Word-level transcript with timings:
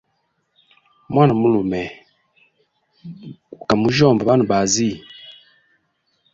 Mwana 1.13 1.33
mulume 1.39 1.81
guka 3.57 3.73
mujyomba 3.81 4.21
banabazi. 4.29 4.89